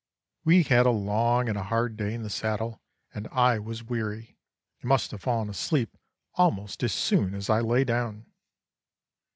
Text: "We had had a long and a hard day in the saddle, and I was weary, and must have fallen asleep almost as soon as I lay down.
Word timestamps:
"We 0.43 0.63
had 0.63 0.67
had 0.77 0.85
a 0.87 0.97
long 0.97 1.47
and 1.47 1.55
a 1.55 1.61
hard 1.65 1.95
day 1.95 2.15
in 2.15 2.23
the 2.23 2.29
saddle, 2.31 2.81
and 3.13 3.27
I 3.27 3.59
was 3.59 3.83
weary, 3.83 4.35
and 4.81 4.89
must 4.89 5.11
have 5.11 5.21
fallen 5.21 5.47
asleep 5.47 5.95
almost 6.33 6.81
as 6.81 6.91
soon 6.91 7.35
as 7.35 7.51
I 7.51 7.59
lay 7.59 7.83
down. 7.83 8.25